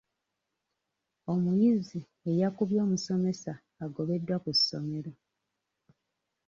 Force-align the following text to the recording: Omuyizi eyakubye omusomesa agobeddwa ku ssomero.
Omuyizi 1.33 1.99
eyakubye 2.29 2.79
omusomesa 2.85 3.53
agobeddwa 3.83 4.35
ku 4.43 4.51
ssomero. 4.57 5.11